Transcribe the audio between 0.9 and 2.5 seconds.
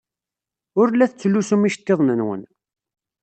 la tettlusum iceḍḍiḍen-nwen.